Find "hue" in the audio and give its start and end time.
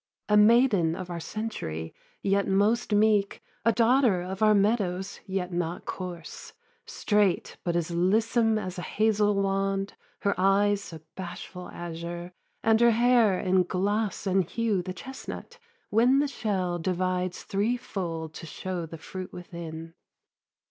14.43-14.81